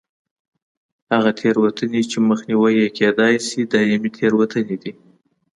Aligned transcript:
هغه 1.13 1.31
تېروتنې 1.39 2.01
چې 2.11 2.17
مخنیوی 2.29 2.73
یې 2.81 2.87
کېدای 2.97 3.33
شي 3.47 3.61
دایمي 3.71 4.09
تېروتنې 4.17 4.75
دي. 4.81 4.91